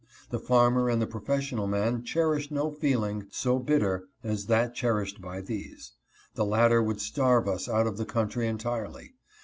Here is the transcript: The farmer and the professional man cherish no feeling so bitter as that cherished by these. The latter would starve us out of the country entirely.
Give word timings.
The 0.31 0.39
farmer 0.39 0.89
and 0.89 0.99
the 0.99 1.05
professional 1.05 1.67
man 1.67 2.03
cherish 2.03 2.49
no 2.49 2.71
feeling 2.71 3.27
so 3.29 3.59
bitter 3.59 4.07
as 4.23 4.47
that 4.47 4.73
cherished 4.73 5.21
by 5.21 5.41
these. 5.41 5.91
The 6.33 6.43
latter 6.43 6.81
would 6.81 6.99
starve 6.99 7.47
us 7.47 7.69
out 7.69 7.85
of 7.85 7.97
the 7.97 8.05
country 8.05 8.47
entirely. 8.47 9.13